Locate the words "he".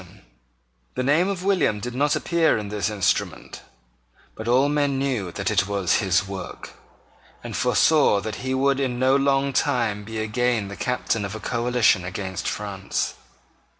8.37-8.55